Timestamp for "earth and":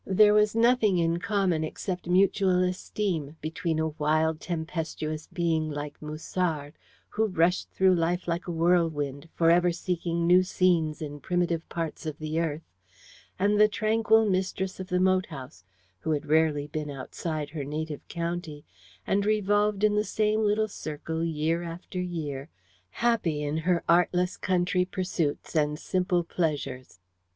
12.39-13.61